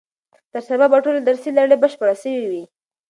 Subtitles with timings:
[0.51, 2.63] تر سبا به ټوله درسي لړۍ بشپړه سوې وي.